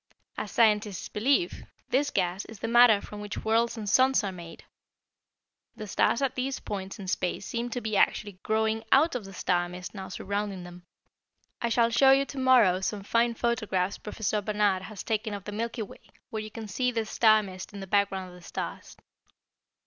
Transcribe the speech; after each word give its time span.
As 0.35 0.49
scientists 0.51 1.09
believe, 1.09 1.63
this 1.89 2.09
gas 2.09 2.43
is 2.45 2.57
the 2.57 2.67
matter 2.67 3.01
from 3.01 3.21
which 3.21 3.45
worlds 3.45 3.77
and 3.77 3.87
suns 3.87 4.23
are 4.23 4.31
made. 4.31 4.63
The 5.75 5.85
stars 5.85 6.23
at 6.23 6.33
these 6.33 6.59
points 6.59 6.97
in 6.97 7.07
space 7.07 7.45
seem 7.45 7.69
to 7.69 7.81
be 7.81 7.95
actually 7.95 8.39
growing 8.41 8.83
out 8.91 9.13
of 9.13 9.25
the 9.25 9.31
star 9.33 9.69
mist 9.69 9.93
now 9.93 10.09
surrounding 10.09 10.63
them. 10.63 10.87
I 11.61 11.69
shall 11.69 11.91
show 11.91 12.09
you 12.09 12.25
to 12.25 12.39
morrow 12.39 12.81
some 12.81 13.03
fine 13.03 13.35
photographs 13.35 13.99
Professor 13.99 14.41
Barnard 14.41 14.81
has 14.81 15.03
taken 15.03 15.35
of 15.35 15.43
the 15.43 15.51
Milky 15.51 15.83
Way 15.83 16.01
where 16.31 16.41
you 16.41 16.49
can 16.49 16.67
see 16.67 16.91
this 16.91 17.11
star 17.11 17.43
mist 17.43 17.71
in 17.71 17.79
the 17.79 17.85
background 17.85 18.29
of 18.29 18.33
the 18.33 18.41
stars. 18.41 18.97